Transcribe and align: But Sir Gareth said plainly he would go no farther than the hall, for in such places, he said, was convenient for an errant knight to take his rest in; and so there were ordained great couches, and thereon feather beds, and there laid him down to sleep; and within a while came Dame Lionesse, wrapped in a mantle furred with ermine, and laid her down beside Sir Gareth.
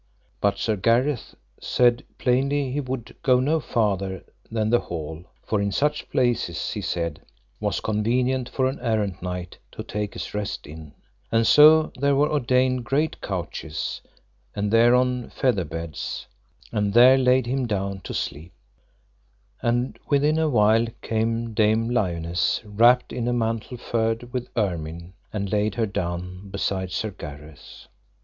But 0.41 0.57
Sir 0.57 0.77
Gareth 0.77 1.35
said 1.59 2.03
plainly 2.17 2.71
he 2.71 2.79
would 2.79 3.15
go 3.21 3.39
no 3.39 3.59
farther 3.59 4.23
than 4.49 4.71
the 4.71 4.79
hall, 4.79 5.25
for 5.45 5.61
in 5.61 5.71
such 5.71 6.09
places, 6.09 6.71
he 6.71 6.81
said, 6.81 7.21
was 7.59 7.79
convenient 7.81 8.49
for 8.49 8.65
an 8.67 8.79
errant 8.79 9.21
knight 9.21 9.59
to 9.73 9.83
take 9.83 10.13
his 10.15 10.33
rest 10.33 10.65
in; 10.65 10.95
and 11.31 11.45
so 11.45 11.91
there 11.99 12.15
were 12.15 12.31
ordained 12.31 12.83
great 12.83 13.21
couches, 13.21 14.01
and 14.55 14.71
thereon 14.73 15.29
feather 15.29 15.63
beds, 15.65 16.25
and 16.71 16.95
there 16.95 17.19
laid 17.19 17.45
him 17.45 17.67
down 17.67 17.99
to 18.01 18.13
sleep; 18.15 18.53
and 19.61 19.99
within 20.09 20.39
a 20.39 20.49
while 20.49 20.87
came 21.03 21.53
Dame 21.53 21.91
Lionesse, 21.91 22.63
wrapped 22.65 23.13
in 23.13 23.27
a 23.27 23.33
mantle 23.33 23.77
furred 23.77 24.33
with 24.33 24.49
ermine, 24.57 25.13
and 25.31 25.51
laid 25.51 25.75
her 25.75 25.85
down 25.85 26.49
beside 26.49 26.89
Sir 26.91 27.11
Gareth. 27.11 27.85